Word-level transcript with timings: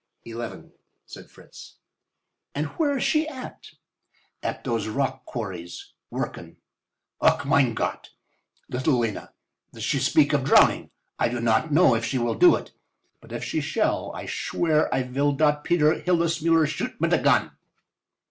"Eleven," 0.25 0.71
said 1.05 1.29
Fritz. 1.29 1.77
"And 2.55 2.65
where 2.79 2.97
is 2.97 3.03
she 3.03 3.27
at?" 3.27 3.69
"At 4.41 4.63
dose 4.63 4.87
rock 4.87 5.25
quarries—working. 5.25 6.57
Ach, 7.21 7.45
mein 7.45 7.75
Gott—little 7.75 8.97
Lena, 8.97 9.31
she 9.77 9.99
speak 9.99 10.33
of 10.33 10.43
drowning. 10.43 10.89
I 11.19 11.29
do 11.29 11.39
not 11.39 11.71
know 11.71 11.93
if 11.93 12.03
she 12.03 12.17
vill 12.17 12.33
do 12.33 12.55
it, 12.55 12.71
but 13.21 13.31
if 13.31 13.43
she 13.43 13.61
shall 13.61 14.11
I 14.15 14.25
schwear 14.25 14.89
I 14.91 15.03
vill 15.03 15.33
dot 15.33 15.63
Peter 15.63 15.93
Hildesmuller 15.93 16.65
shoot 16.65 16.99
mit 16.99 17.13
a 17.13 17.19
gun." 17.21 17.51